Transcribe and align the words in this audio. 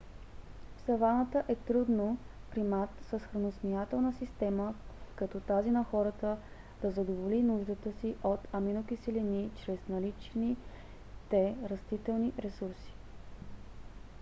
в 0.77 0.81
саваната 0.85 1.43
е 1.47 1.55
трудно 1.55 2.17
примат 2.51 2.89
с 3.09 3.19
храносмилателна 3.19 4.13
система 4.13 4.75
като 5.15 5.39
тази 5.39 5.71
на 5.71 5.83
хората 5.83 6.37
да 6.81 6.91
задоволи 6.91 7.43
нуждата 7.43 7.91
си 7.99 8.15
от 8.23 8.39
аминокиселини 8.53 9.51
чрез 9.65 9.79
наличните 9.87 11.55
растителни 11.69 12.33
ресурси 12.39 12.93